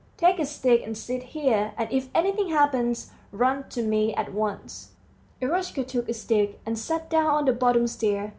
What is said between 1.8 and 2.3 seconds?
if